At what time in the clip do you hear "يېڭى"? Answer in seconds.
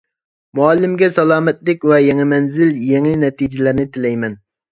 2.05-2.25, 2.93-3.13